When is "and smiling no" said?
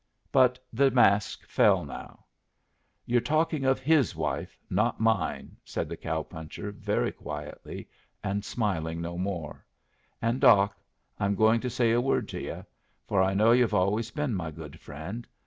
8.23-9.15